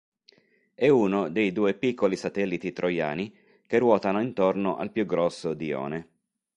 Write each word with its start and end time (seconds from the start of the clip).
È 0.73 0.89
uno 0.89 1.29
dei 1.29 1.51
due 1.51 1.75
piccoli 1.75 2.15
satelliti 2.15 2.73
troiani 2.73 3.37
che 3.67 3.77
ruotano 3.77 4.19
intorno 4.19 4.75
al 4.77 4.89
più 4.91 5.05
grosso 5.05 5.53
Dione. 5.53 6.09